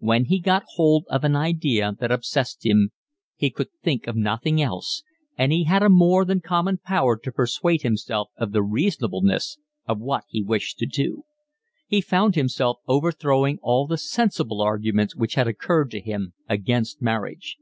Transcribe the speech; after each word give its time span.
When 0.00 0.24
he 0.24 0.40
got 0.40 0.64
hold 0.74 1.04
of 1.08 1.22
an 1.22 1.36
idea 1.36 1.94
it 2.00 2.10
obsessed 2.10 2.66
him, 2.66 2.90
he 3.36 3.50
could 3.50 3.68
think 3.84 4.08
of 4.08 4.16
nothing 4.16 4.60
else, 4.60 5.04
and 5.38 5.52
he 5.52 5.62
had 5.62 5.80
a 5.84 5.88
more 5.88 6.24
than 6.24 6.40
common 6.40 6.78
power 6.78 7.16
to 7.18 7.30
persuade 7.30 7.82
himself 7.82 8.30
of 8.36 8.50
the 8.50 8.64
reasonableness 8.64 9.58
of 9.86 10.00
what 10.00 10.24
he 10.26 10.42
wished 10.42 10.78
to 10.78 10.86
do. 10.86 11.22
He 11.86 12.00
found 12.00 12.34
himself 12.34 12.78
overthrowing 12.88 13.60
all 13.62 13.86
the 13.86 13.96
sensible 13.96 14.60
arguments 14.60 15.14
which 15.14 15.34
had 15.36 15.46
occurred 15.46 15.92
to 15.92 16.00
him 16.00 16.32
against 16.48 17.00
marriage. 17.00 17.56